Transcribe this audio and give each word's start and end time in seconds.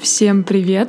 Всем 0.00 0.44
привет! 0.44 0.88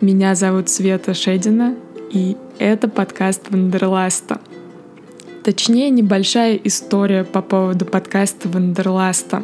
Меня 0.00 0.34
зовут 0.34 0.70
Света 0.70 1.12
Шедина, 1.12 1.76
и 2.10 2.34
это 2.58 2.88
подкаст 2.88 3.42
Вандерласта. 3.50 4.40
Точнее, 5.44 5.90
небольшая 5.90 6.54
история 6.64 7.24
по 7.24 7.42
поводу 7.42 7.84
подкаста 7.84 8.48
Вандерласта. 8.48 9.42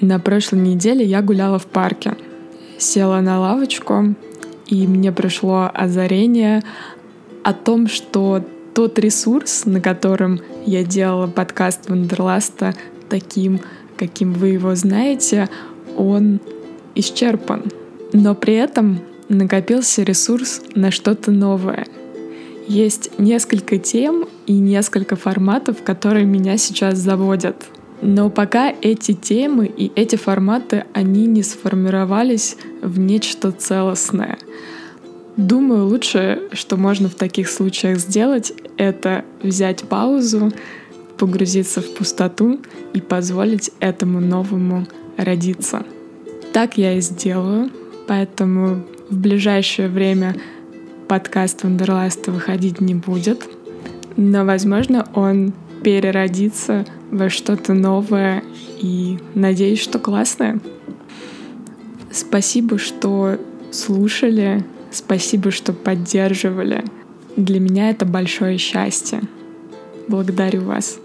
На 0.00 0.20
прошлой 0.20 0.60
неделе 0.60 1.04
я 1.04 1.22
гуляла 1.22 1.58
в 1.58 1.66
парке. 1.66 2.16
Села 2.78 3.20
на 3.20 3.40
лавочку, 3.40 4.14
и 4.68 4.86
мне 4.86 5.10
пришло 5.10 5.68
озарение 5.74 6.62
о 7.42 7.52
том, 7.52 7.88
что 7.88 8.44
тот 8.76 8.96
ресурс, 9.00 9.64
на 9.64 9.80
котором 9.80 10.38
я 10.66 10.84
делала 10.84 11.26
подкаст 11.26 11.90
Вандерласта 11.90 12.74
таким, 13.08 13.58
каким 13.96 14.32
вы 14.32 14.50
его 14.50 14.76
знаете, 14.76 15.48
он 15.96 16.38
исчерпан. 16.94 17.64
Но 18.12 18.34
при 18.34 18.54
этом 18.54 19.00
накопился 19.28 20.02
ресурс 20.02 20.62
на 20.74 20.90
что-то 20.90 21.30
новое. 21.30 21.86
Есть 22.66 23.18
несколько 23.18 23.78
тем 23.78 24.28
и 24.46 24.52
несколько 24.52 25.16
форматов, 25.16 25.82
которые 25.82 26.24
меня 26.24 26.56
сейчас 26.56 26.98
заводят. 26.98 27.66
Но 28.02 28.30
пока 28.30 28.72
эти 28.80 29.12
темы 29.12 29.66
и 29.66 29.92
эти 29.94 30.16
форматы, 30.16 30.84
они 30.94 31.26
не 31.26 31.42
сформировались 31.42 32.56
в 32.82 32.98
нечто 32.98 33.52
целостное. 33.52 34.38
Думаю, 35.36 35.86
лучше, 35.86 36.42
что 36.52 36.76
можно 36.76 37.08
в 37.08 37.14
таких 37.14 37.48
случаях 37.48 37.98
сделать, 37.98 38.52
это 38.76 39.24
взять 39.42 39.84
паузу, 39.84 40.52
погрузиться 41.18 41.82
в 41.82 41.94
пустоту 41.94 42.60
и 42.94 43.00
позволить 43.00 43.70
этому 43.80 44.20
новому 44.20 44.86
родиться. 45.16 45.84
Так 46.52 46.78
я 46.78 46.94
и 46.94 47.00
сделаю, 47.00 47.70
поэтому 48.10 48.82
в 49.08 49.16
ближайшее 49.16 49.88
время 49.88 50.34
подкаст 51.06 51.62
Вандерласта 51.62 52.32
выходить 52.32 52.80
не 52.80 52.96
будет, 52.96 53.48
но, 54.16 54.44
возможно, 54.44 55.06
он 55.14 55.52
переродится 55.84 56.84
во 57.12 57.30
что-то 57.30 57.72
новое 57.72 58.42
и 58.80 59.20
надеюсь, 59.36 59.80
что 59.80 60.00
классное. 60.00 60.58
Спасибо, 62.10 62.78
что 62.78 63.38
слушали, 63.70 64.64
спасибо, 64.90 65.52
что 65.52 65.72
поддерживали. 65.72 66.82
Для 67.36 67.60
меня 67.60 67.90
это 67.90 68.06
большое 68.06 68.58
счастье. 68.58 69.20
Благодарю 70.08 70.62
вас. 70.62 70.98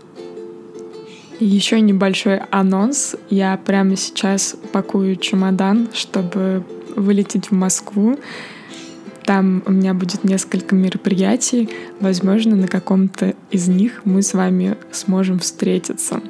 Еще 1.39 1.81
небольшой 1.81 2.37
анонс. 2.49 3.15
Я 3.29 3.57
прямо 3.57 3.97
сейчас 3.97 4.55
пакую 4.71 5.17
чемодан, 5.17 5.89
чтобы 5.93 6.63
вылететь 6.95 7.47
в 7.47 7.51
Москву. 7.51 8.17
Там 9.25 9.61
у 9.65 9.71
меня 9.71 9.93
будет 9.93 10.23
несколько 10.23 10.75
мероприятий. 10.75 11.69
Возможно, 11.99 12.55
на 12.55 12.67
каком-то 12.67 13.33
из 13.51 13.67
них 13.67 14.01
мы 14.05 14.21
с 14.21 14.33
вами 14.33 14.77
сможем 14.91 15.39
встретиться. 15.39 16.21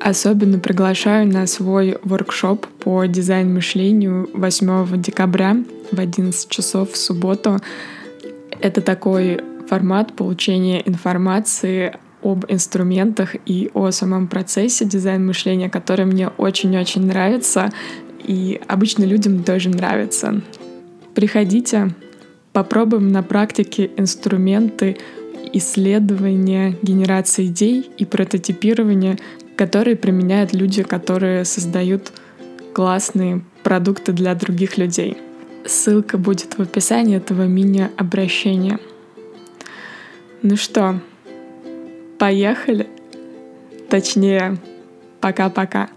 Особенно 0.00 0.58
приглашаю 0.58 1.26
на 1.26 1.46
свой 1.46 1.98
воркшоп 2.04 2.66
по 2.66 3.06
дизайн-мышлению 3.06 4.28
8 4.34 5.00
декабря 5.00 5.56
в 5.90 5.98
11 5.98 6.48
часов 6.48 6.92
в 6.92 6.96
субботу. 6.96 7.58
Это 8.60 8.82
такой 8.82 9.40
формат 9.68 10.12
получения 10.14 10.86
информации 10.86 11.94
об 12.22 12.44
инструментах 12.48 13.36
и 13.46 13.70
о 13.74 13.90
самом 13.90 14.28
процессе 14.28 14.84
дизайн-мышления, 14.84 15.68
который 15.68 16.04
мне 16.04 16.28
очень-очень 16.28 17.06
нравится, 17.06 17.72
и 18.22 18.60
обычно 18.68 19.04
людям 19.04 19.42
тоже 19.42 19.68
нравится. 19.68 20.40
Приходите, 21.14 21.94
попробуем 22.52 23.08
на 23.08 23.22
практике 23.22 23.90
инструменты 23.96 24.96
исследования, 25.52 26.76
генерации 26.82 27.46
идей 27.46 27.90
и 27.98 28.04
прототипирования, 28.04 29.18
которые 29.56 29.96
применяют 29.96 30.52
люди, 30.52 30.82
которые 30.82 31.44
создают 31.44 32.12
классные 32.72 33.42
продукты 33.62 34.12
для 34.12 34.34
других 34.34 34.78
людей. 34.78 35.16
Ссылка 35.66 36.18
будет 36.18 36.58
в 36.58 36.62
описании 36.62 37.16
этого 37.16 37.46
мини-обращения. 37.46 38.78
Ну 40.42 40.56
что, 40.56 41.00
Поехали. 42.22 42.86
Точнее, 43.90 44.56
пока-пока. 45.20 45.88